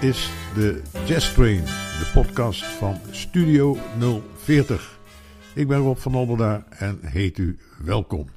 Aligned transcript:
Is 0.00 0.30
de 0.54 0.82
Jazz 1.06 1.34
Train, 1.34 1.64
de 1.64 2.10
podcast 2.14 2.64
van 2.64 2.98
Studio 3.10 3.76
040. 4.36 4.98
Ik 5.54 5.68
ben 5.68 5.78
Rob 5.78 5.96
van 5.96 6.14
Alberda 6.14 6.66
en 6.70 6.98
heet 7.02 7.38
u 7.38 7.58
welkom. 7.84 8.28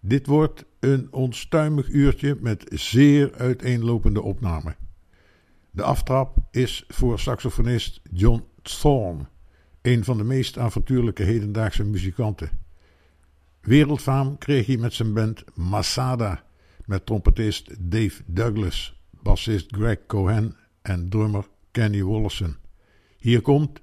Dit 0.00 0.26
wordt 0.26 0.64
een 0.80 1.08
onstuimig 1.10 1.88
uurtje 1.88 2.36
met 2.40 2.64
zeer 2.68 3.34
uiteenlopende 3.34 4.22
opnamen. 4.22 4.76
De 5.70 5.82
aftrap 5.82 6.36
is 6.50 6.84
voor 6.88 7.18
saxofonist 7.18 8.00
John 8.10 8.44
Thorne, 8.62 9.26
een 9.82 10.04
van 10.04 10.16
de 10.16 10.24
meest 10.24 10.58
avontuurlijke 10.58 11.22
hedendaagse 11.22 11.84
muzikanten. 11.84 12.50
Wereldfaam 13.60 14.38
kreeg 14.38 14.66
hij 14.66 14.76
met 14.76 14.92
zijn 14.92 15.12
band 15.12 15.44
Masada, 15.54 16.44
met 16.84 17.06
trompetist 17.06 17.90
Dave 17.90 18.22
Douglas, 18.26 19.00
bassist 19.22 19.74
Greg 19.74 19.98
Cohen 20.06 20.56
en 20.82 21.08
drummer 21.08 21.44
Kenny 21.70 22.02
Wollesen. 22.02 22.56
Hier 23.18 23.40
komt 23.40 23.80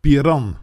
Piran. 0.00 0.61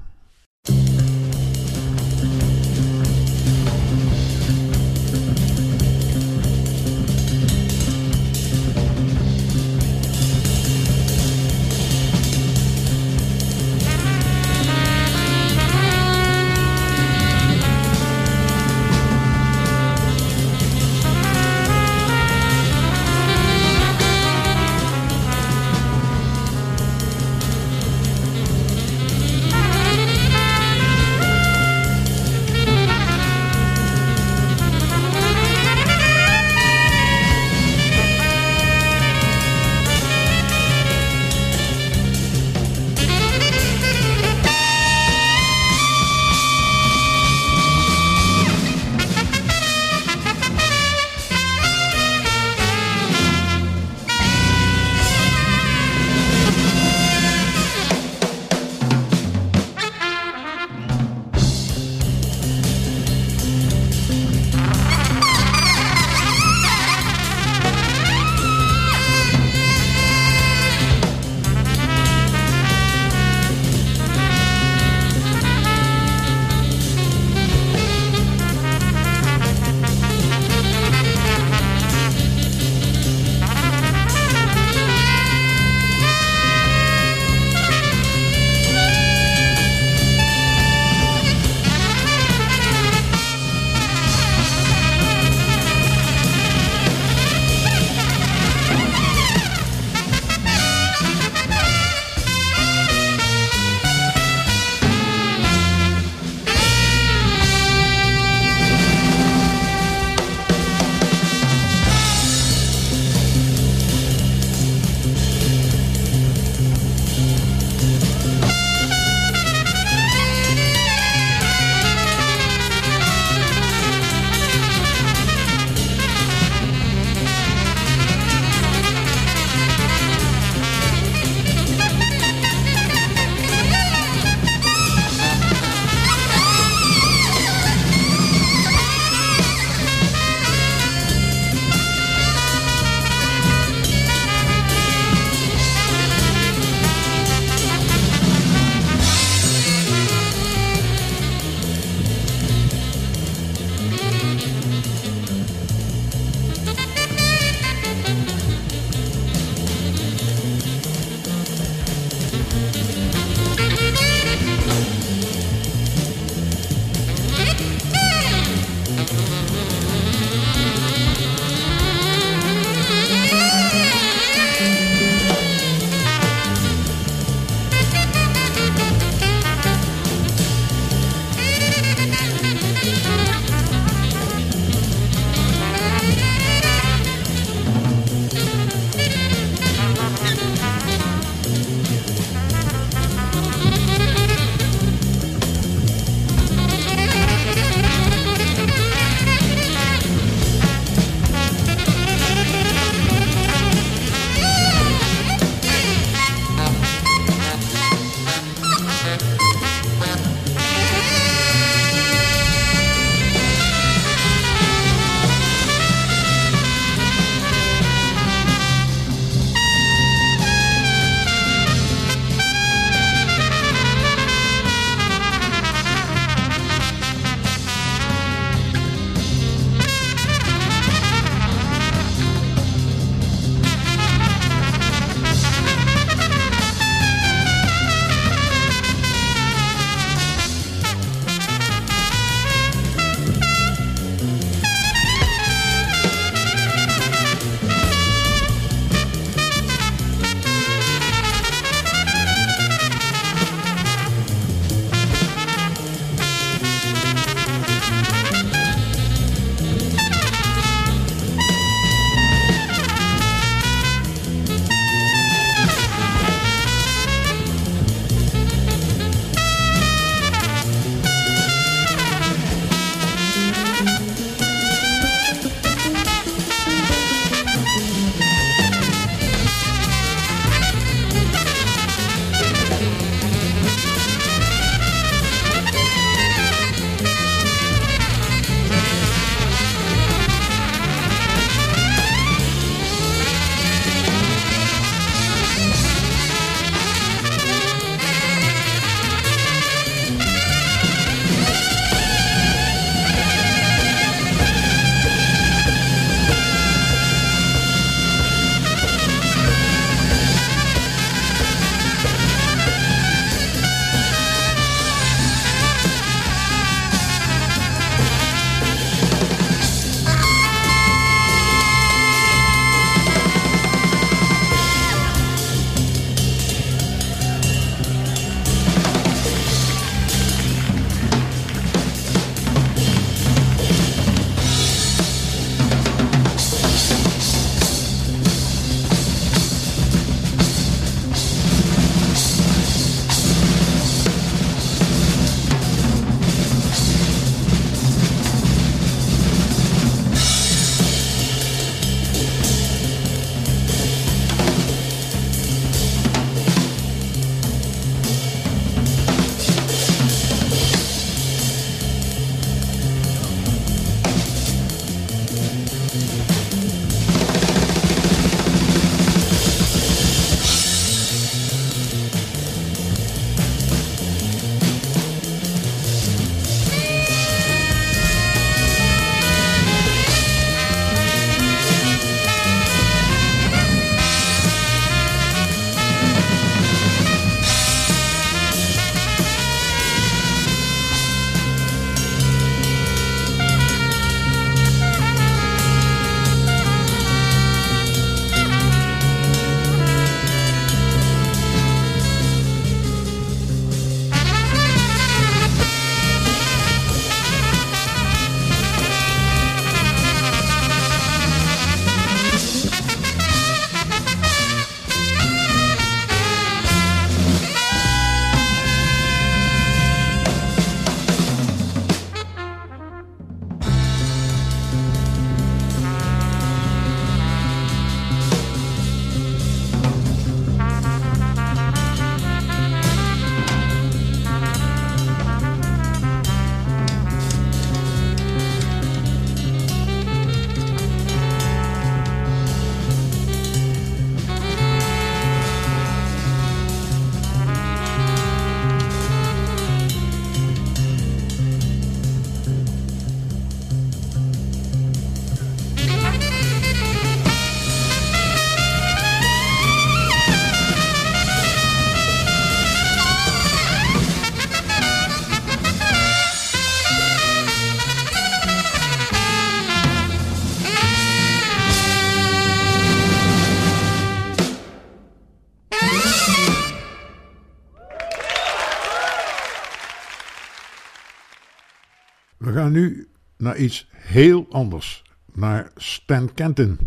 Iets 483.60 483.90
heel 483.92 484.46
anders, 484.50 485.04
naar 485.34 485.72
Stan 485.76 486.34
Kenton. 486.34 486.80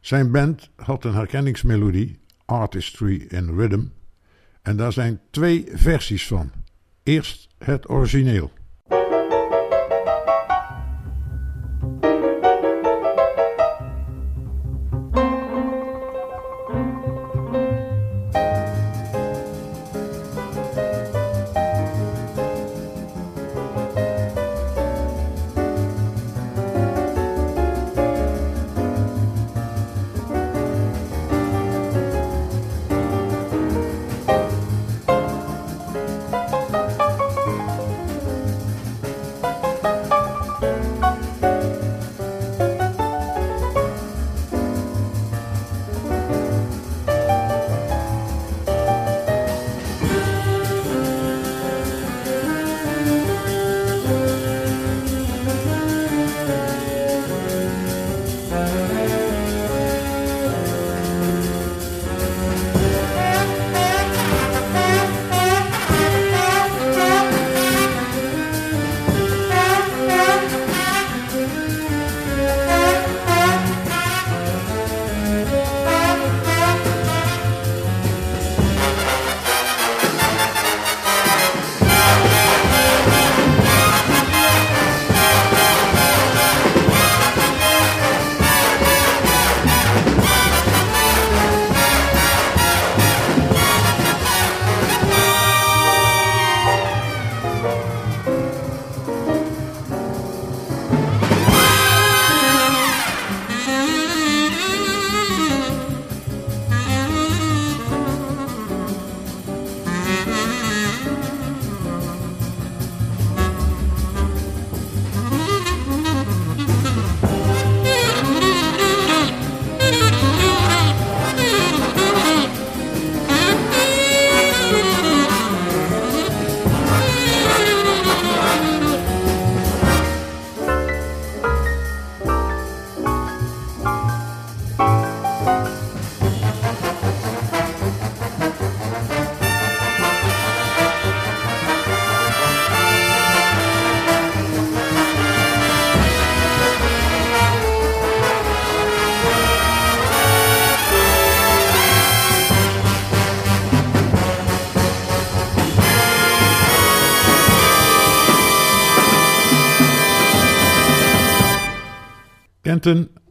Zijn 0.00 0.30
band 0.30 0.70
had 0.76 1.04
een 1.04 1.14
herkenningsmelodie, 1.14 2.20
Artistry 2.44 3.26
in 3.28 3.56
Rhythm, 3.56 3.84
en 4.62 4.76
daar 4.76 4.92
zijn 4.92 5.20
twee 5.30 5.66
versies 5.72 6.26
van. 6.26 6.50
Eerst 7.02 7.48
het 7.58 7.88
origineel. 7.88 8.52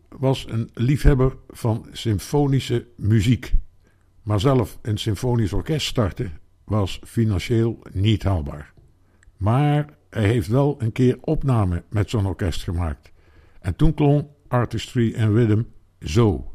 Was 0.09 0.45
een 0.49 0.69
liefhebber 0.73 1.37
van 1.49 1.87
symfonische 1.91 2.87
muziek. 2.95 3.53
Maar 4.23 4.39
zelf 4.39 4.79
een 4.81 4.97
symfonisch 4.97 5.53
orkest 5.53 5.87
starten 5.87 6.31
was 6.63 6.99
financieel 7.05 7.79
niet 7.91 8.23
haalbaar. 8.23 8.73
Maar 9.37 9.89
hij 10.09 10.27
heeft 10.27 10.47
wel 10.47 10.75
een 10.81 10.91
keer 10.91 11.17
opname 11.21 11.83
met 11.89 12.09
zo'n 12.09 12.25
orkest 12.25 12.63
gemaakt. 12.63 13.11
En 13.59 13.75
toen 13.75 13.93
klonk 13.93 14.29
Artistry 14.47 15.15
and 15.17 15.35
Rhythm 15.35 15.61
zo. 15.99 16.51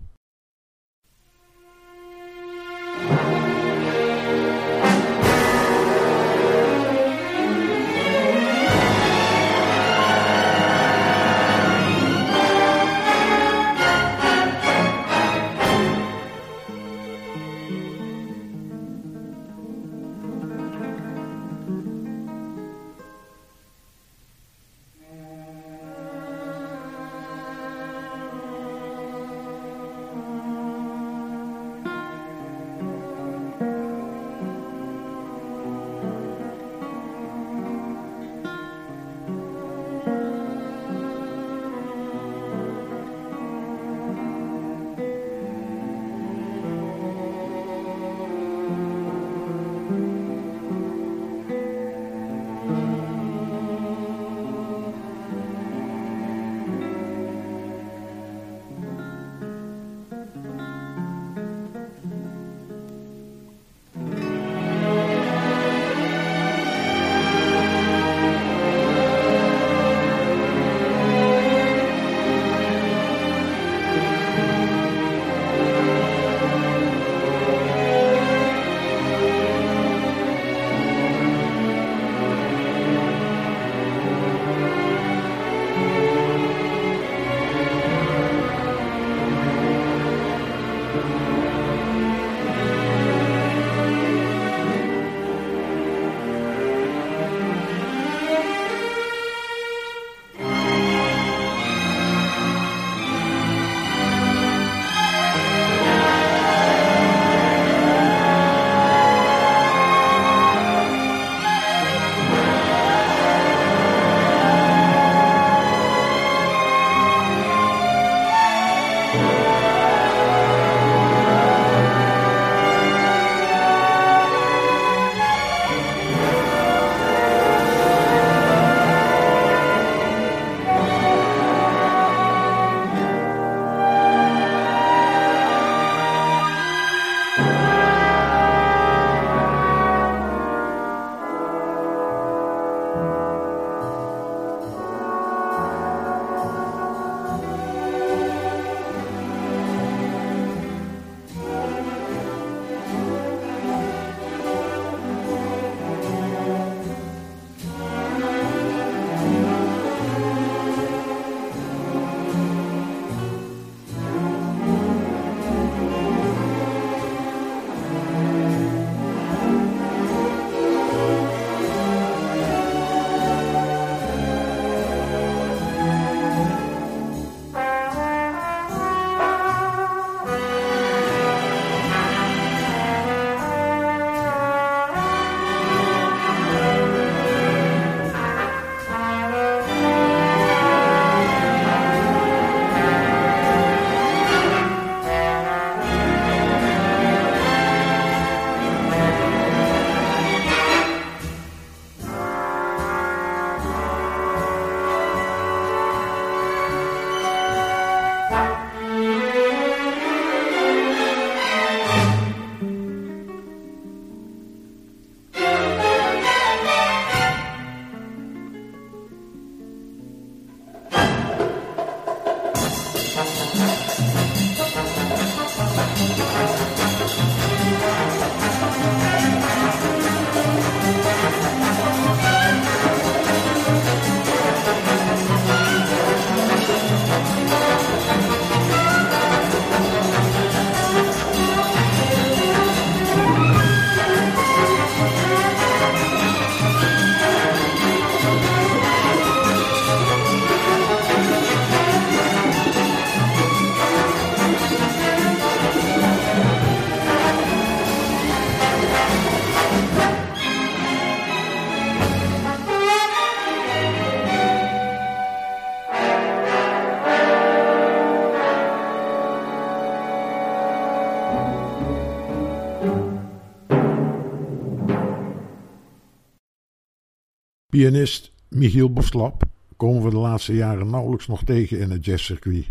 Pianist 277.83 278.33
Michiel 278.49 278.93
Boslap 278.93 279.43
komen 279.77 280.03
we 280.03 280.11
de 280.11 280.17
laatste 280.17 280.55
jaren 280.55 280.91
nauwelijks 280.91 281.27
nog 281.27 281.45
tegen 281.45 281.79
in 281.79 281.91
het 281.91 282.05
jazzcircuit. 282.05 282.67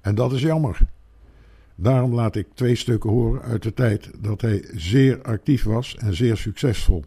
En 0.00 0.14
dat 0.14 0.32
is 0.32 0.40
jammer. 0.40 0.78
Daarom 1.74 2.14
laat 2.14 2.36
ik 2.36 2.46
twee 2.54 2.74
stukken 2.74 3.10
horen 3.10 3.42
uit 3.42 3.62
de 3.62 3.74
tijd 3.74 4.10
dat 4.20 4.40
hij 4.40 4.64
zeer 4.74 5.22
actief 5.22 5.64
was 5.64 5.96
en 5.96 6.14
zeer 6.14 6.36
succesvol. 6.36 7.04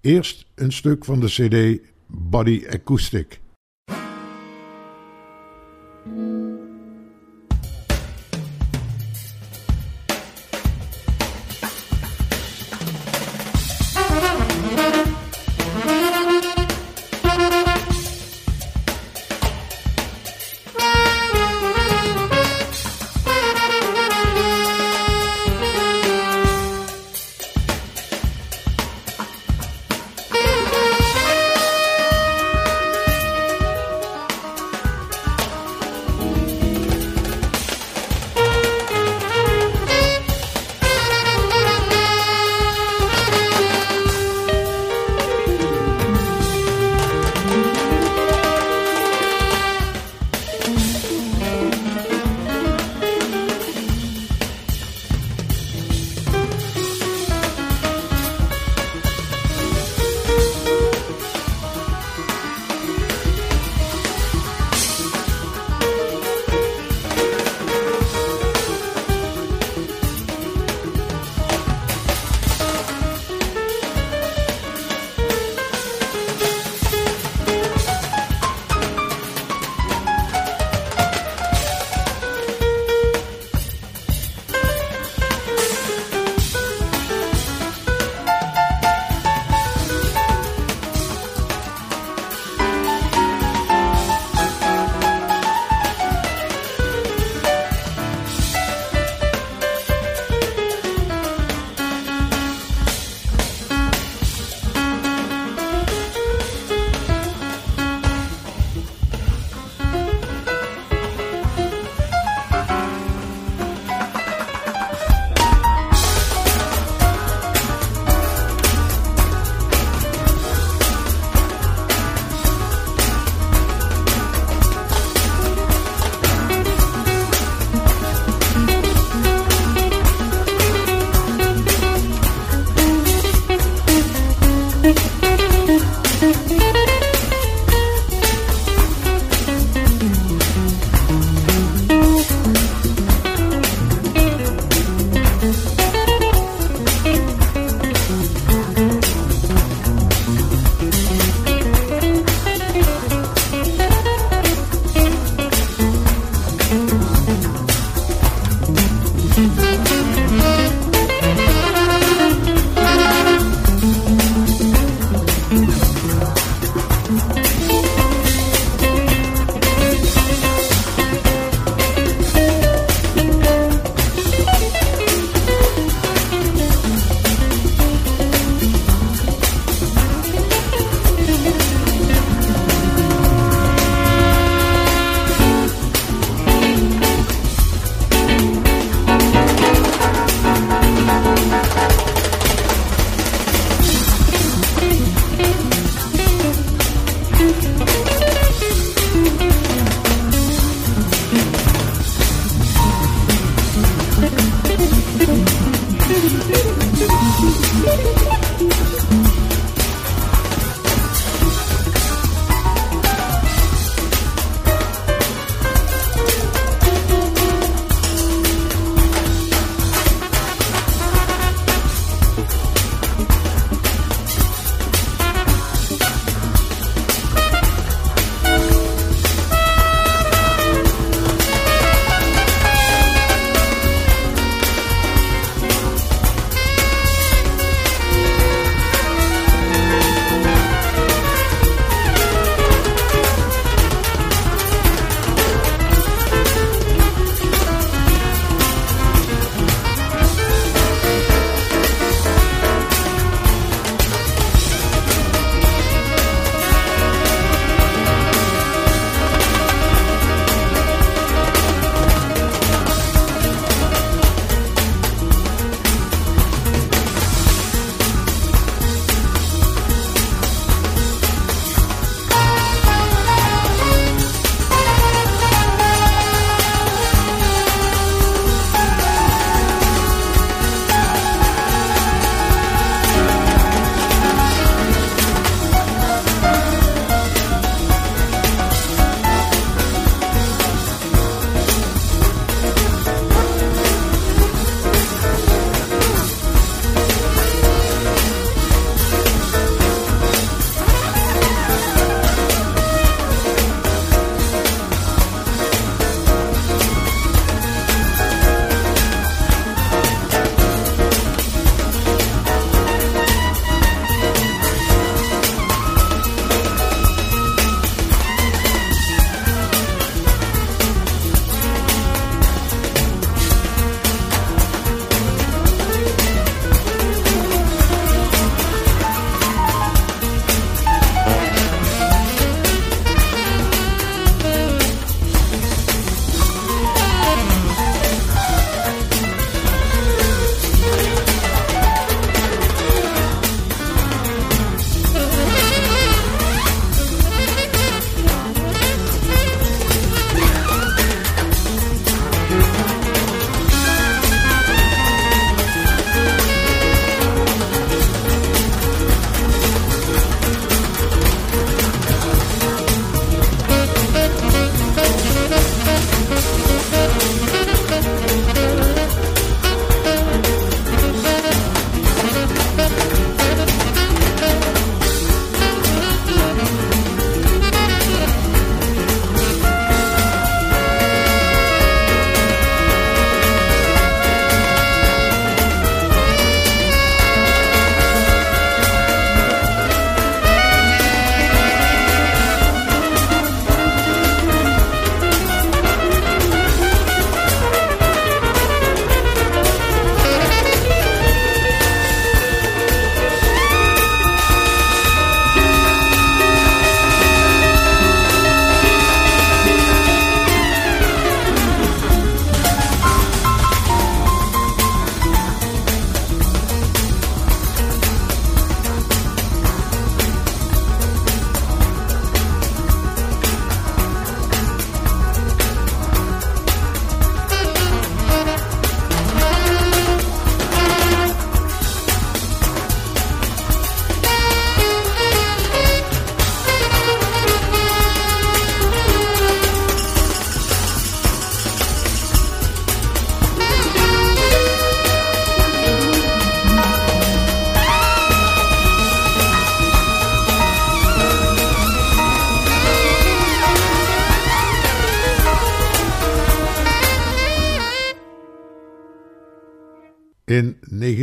Eerst 0.00 0.46
een 0.54 0.72
stuk 0.72 1.04
van 1.04 1.20
de 1.20 1.26
CD 1.26 1.82
Body 2.06 2.64
Acoustic. 2.68 3.40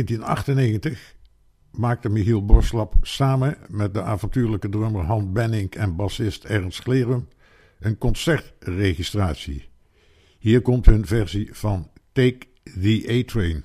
1998 0.04 1.16
maakte 1.70 2.08
Michiel 2.08 2.44
Borslap 2.44 2.94
samen 3.02 3.56
met 3.68 3.94
de 3.94 4.02
avontuurlijke 4.02 4.68
drummer 4.68 5.02
Han 5.02 5.32
Benning 5.32 5.74
en 5.74 5.96
bassist 5.96 6.44
Ernst 6.44 6.80
Glerum 6.82 7.28
een 7.78 7.98
concertregistratie. 7.98 9.68
Hier 10.38 10.62
komt 10.62 10.86
hun 10.86 11.06
versie 11.06 11.48
van 11.52 11.90
Take 12.12 12.38
the 12.62 13.06
A-Train. 13.10 13.64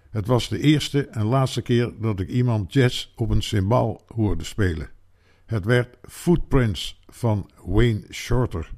Het 0.10 0.28
was 0.28 0.49
de 0.49 0.60
eerste 0.60 1.08
en 1.08 1.26
laatste 1.26 1.62
keer 1.62 1.93
dat 1.99 2.19
ik 2.19 2.30
iemand 2.30 2.73
jazz 2.73 3.13
op 3.15 3.30
een 3.30 3.41
cymbaal 3.41 4.02
hoorde 4.08 4.43
spelen. 4.43 4.89
Het 5.45 5.65
werd 5.65 5.97
Footprints 6.02 6.99
van 7.08 7.49
Wayne 7.65 8.04
Shorter. 8.12 8.71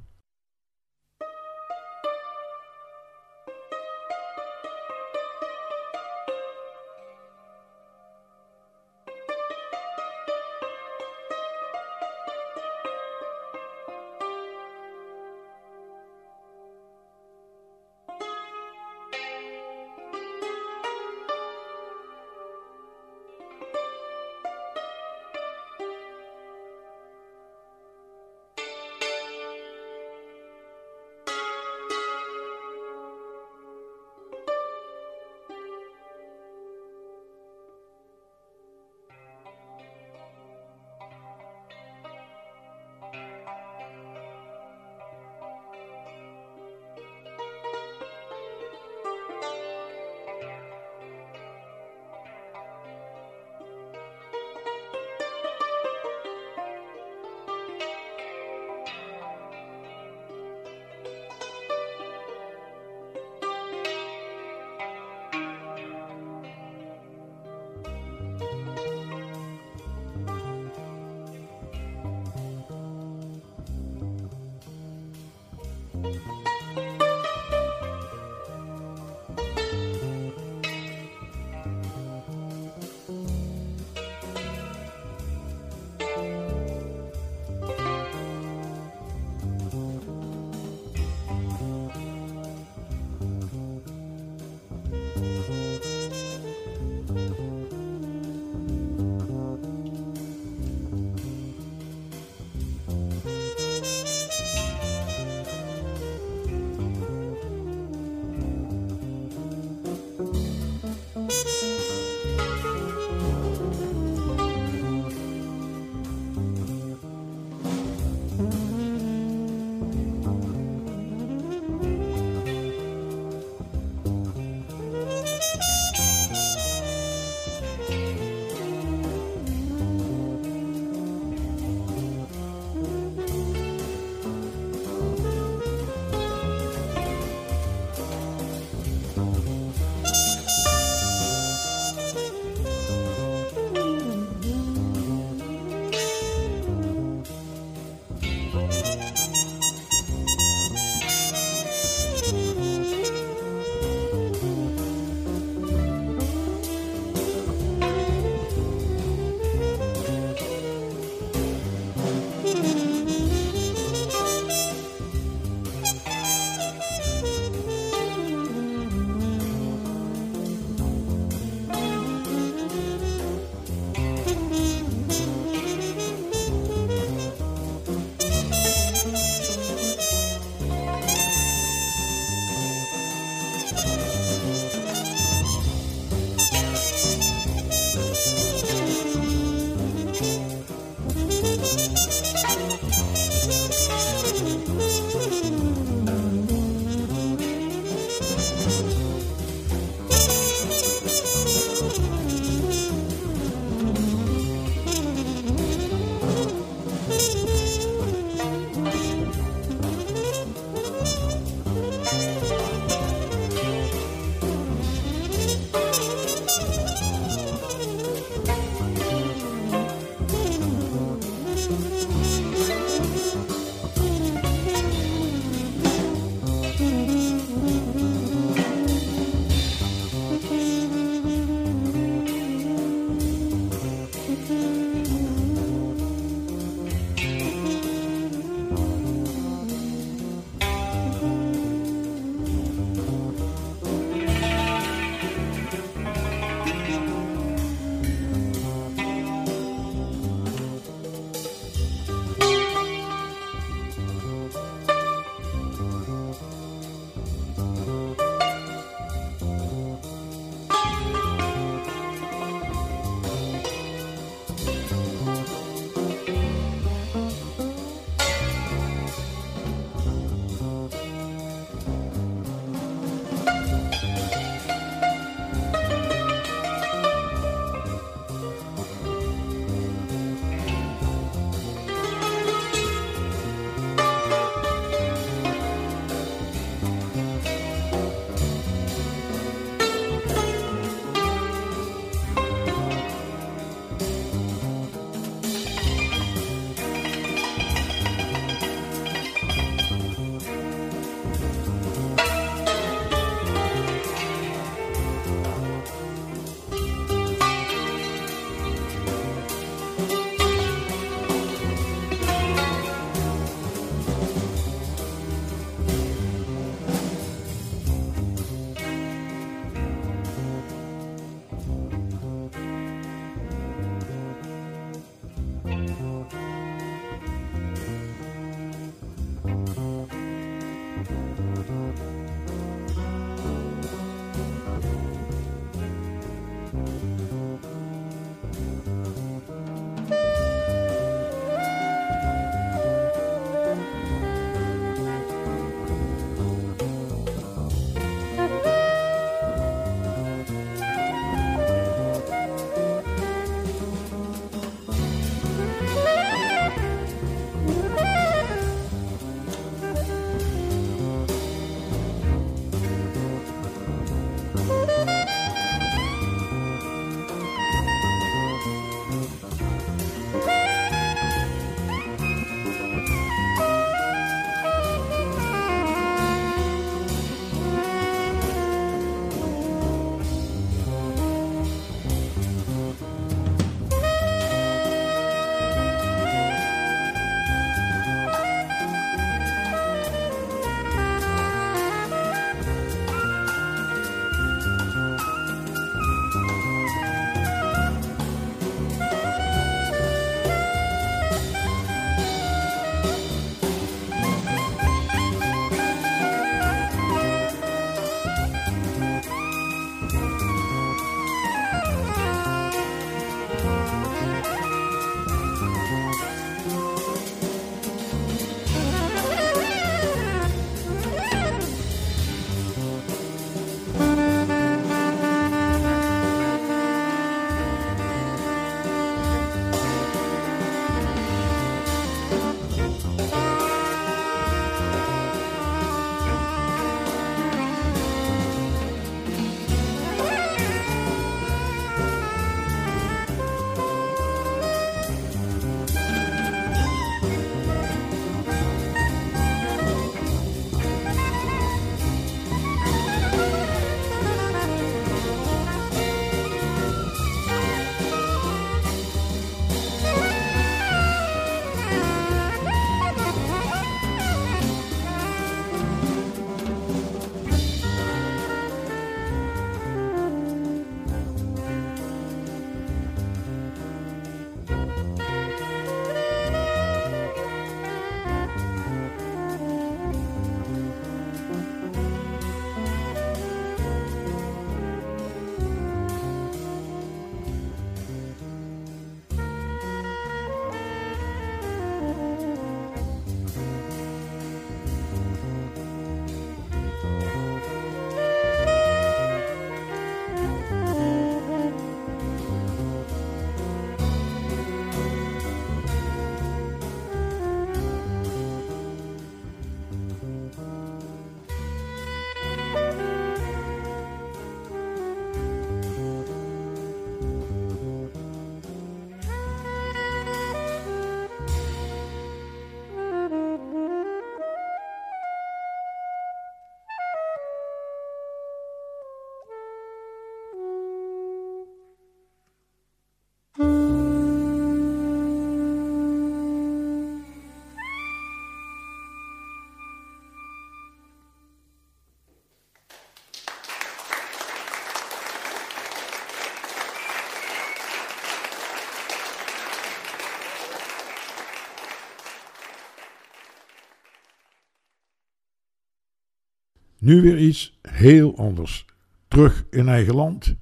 Nu 557.06 557.22
weer 557.22 557.38
iets 557.38 557.78
heel 557.82 558.36
anders. 558.36 558.84
Terug 559.28 559.66
in 559.70 559.88
eigen 559.88 560.14
land 560.14 560.56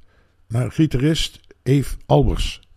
naar 0.48 0.72
gitarist 0.72 1.40
Eve 1.62 1.96
Albers. 2.06 2.68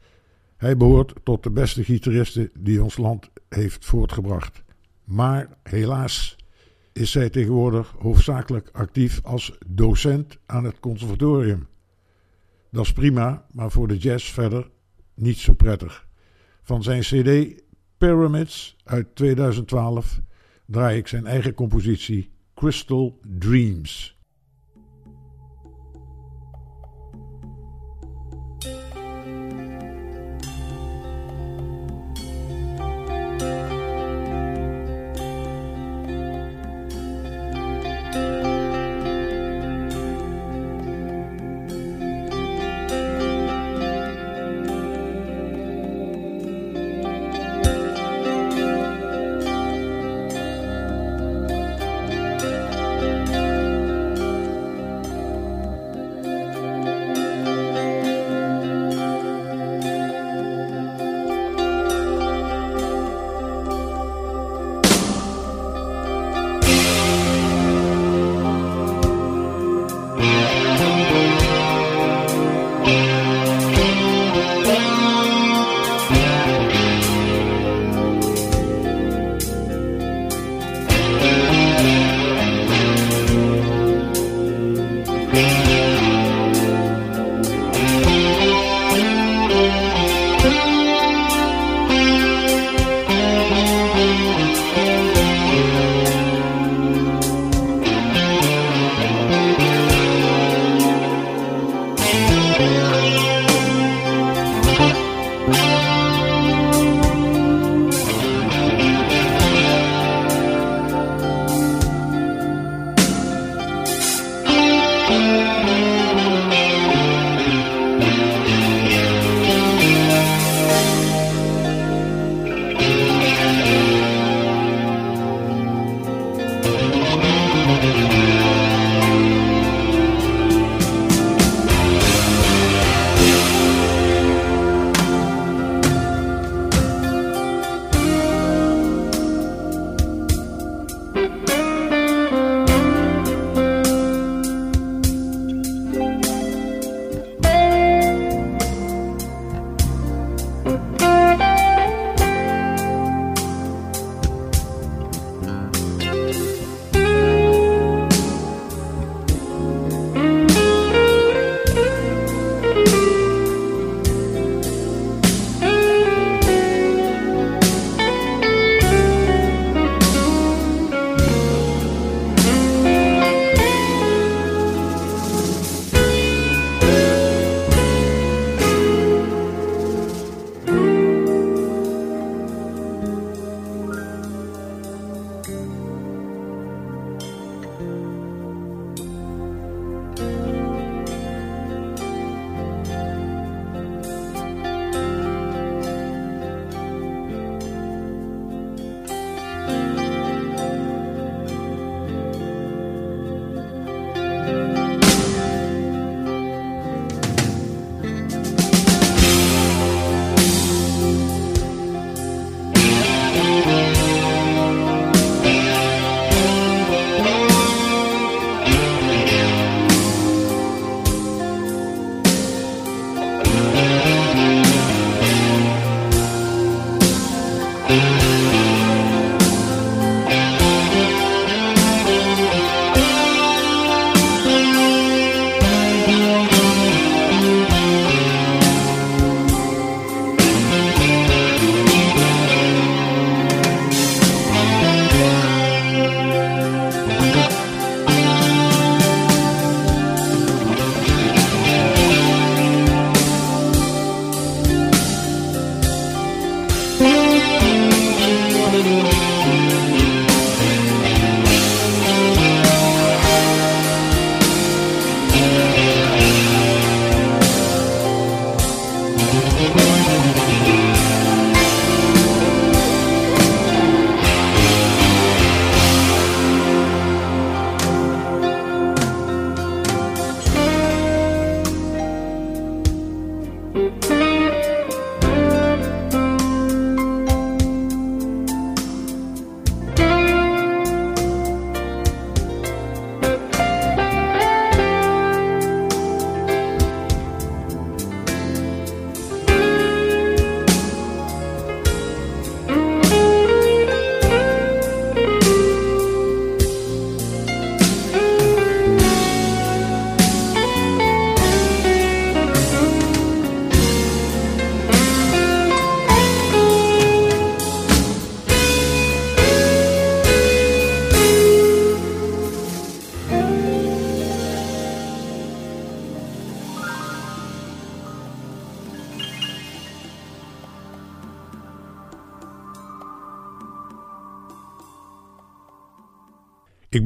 Hij 0.58 0.78
behoort 0.78 1.14
tot 1.24 1.44
de 1.44 1.52
beste 1.52 1.84
gitaristen 1.84 2.50
die 2.60 2.84
ons 2.84 2.98
land 2.98 3.30
heeft 3.50 3.86
voortgebracht. 3.86 4.64
Maar 5.04 5.58
helaas 5.64 6.36
is 6.94 7.12
zij 7.12 7.30
tegenwoordig 7.30 7.96
hoofdzakelijk 8.00 8.70
actief 8.72 9.20
als 9.24 9.58
docent 9.68 10.38
aan 10.46 10.64
het 10.64 10.80
conservatorium. 10.80 11.68
Dat 12.72 12.86
is 12.86 12.94
prima, 12.94 13.46
maar 13.52 13.72
voor 13.72 13.88
de 13.88 13.98
jazz 13.98 14.32
verder 14.32 14.70
niet 15.14 15.38
zo 15.38 15.54
prettig. 15.54 16.08
Van 16.64 16.84
zijn 16.84 17.02
CD 17.02 17.62
Pyramids 17.98 18.76
uit 18.84 19.16
2012 19.16 20.22
draai 20.66 20.98
ik 20.98 21.08
zijn 21.08 21.26
eigen 21.26 21.54
compositie 21.54 22.36
Crystal 22.58 23.14
Dreams. 23.38 24.17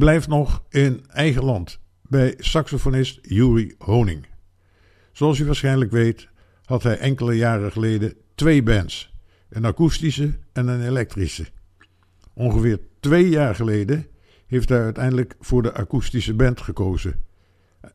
Blijf 0.02 0.28
nog 0.28 0.64
in 0.70 1.06
eigen 1.08 1.44
land 1.44 1.80
bij 2.02 2.34
saxofonist 2.38 3.20
Yuri 3.22 3.76
Honing. 3.78 4.26
Zoals 5.12 5.40
u 5.40 5.46
waarschijnlijk 5.46 5.92
weet, 5.92 6.28
had 6.66 6.84
hij 6.84 6.98
enkele 6.98 7.34
jaren 7.34 7.72
geleden 7.72 8.14
twee 8.36 8.64
bands: 8.64 9.14
een 9.50 9.66
akoestische 9.66 10.38
en 10.54 10.68
een 10.68 10.88
elektrische. 10.88 11.46
Ongeveer 12.34 12.80
twee 13.00 13.30
jaar 13.30 13.56
geleden 13.56 14.08
heeft 14.48 14.70
hij 14.70 14.84
uiteindelijk 14.84 15.36
voor 15.40 15.62
de 15.62 15.74
akoestische 15.74 16.34
band 16.34 16.62
gekozen. 16.62 17.24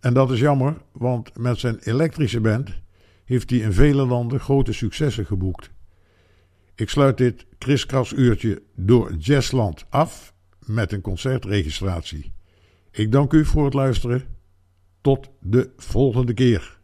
En 0.00 0.14
dat 0.14 0.30
is 0.30 0.40
jammer, 0.40 0.76
want 0.92 1.38
met 1.38 1.58
zijn 1.58 1.78
elektrische 1.78 2.40
band 2.40 2.70
heeft 3.24 3.50
hij 3.50 3.58
in 3.58 3.72
vele 3.72 4.06
landen 4.06 4.40
grote 4.40 4.72
successen 4.72 5.26
geboekt. 5.26 5.70
Ik 6.74 6.88
sluit 6.90 7.16
dit 7.16 7.46
kriskras 7.58 8.12
uurtje 8.12 8.62
door 8.74 9.14
Jazzland 9.14 9.86
af 9.88 10.34
met 10.66 10.92
een 10.92 11.00
concertregistratie. 11.00 12.32
Ik 12.90 13.12
dank 13.12 13.32
u 13.32 13.44
voor 13.44 13.64
het 13.64 13.74
luisteren. 13.74 14.24
Tot 15.00 15.30
de 15.40 15.70
volgende 15.76 16.34
keer. 16.34 16.75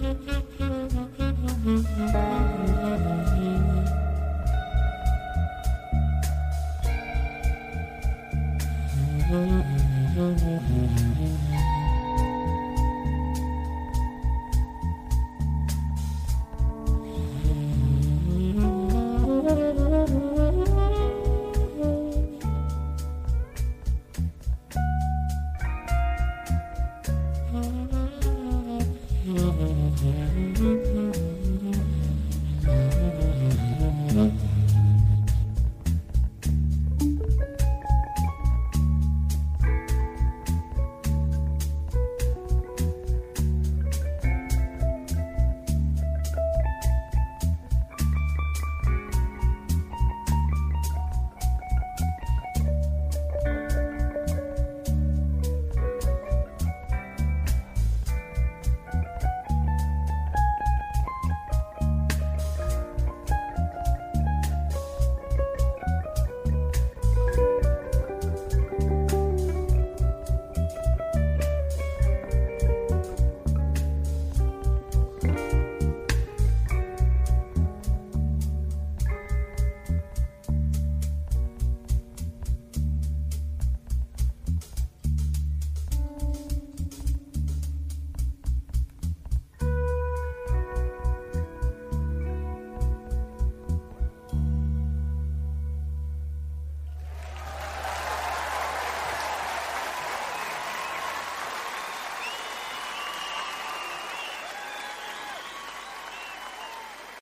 Mm-hmm. 0.00 0.49